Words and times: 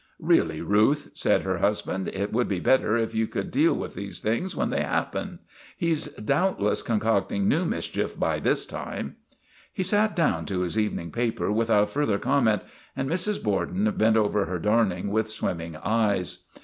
* 0.17 0.19
Really, 0.33 0.61
Ruth," 0.61 1.11
said 1.13 1.43
her 1.43 1.59
husband," 1.59 2.07
it 2.15 2.33
would 2.33 2.47
be 2.47 2.59
better 2.59 2.97
if 2.97 3.13
you 3.13 3.27
could 3.27 3.51
deal 3.51 3.75
with 3.75 3.93
these 3.93 4.19
things 4.19 4.55
when 4.55 4.71
they 4.71 4.81
happen. 4.81 5.37
He 5.77 5.93
's 5.93 6.07
doubtless 6.15 6.81
concocting 6.81 7.47
new 7.47 7.65
mischief 7.65 8.17
by 8.19 8.39
this 8.39 8.65
time." 8.65 9.17
He 9.71 9.83
sat 9.83 10.15
down 10.15 10.47
to 10.47 10.61
his 10.61 10.79
evening 10.79 11.11
paper 11.11 11.51
without 11.51 11.91
further 11.91 12.17
comment, 12.17 12.63
and 12.95 13.07
Mrs. 13.07 13.43
Borden 13.43 13.91
bent 13.91 14.17
over 14.17 14.45
her 14.45 14.57
darning 14.57 15.11
with 15.11 15.29
swimming 15.29 15.75
eyes. 15.75 16.45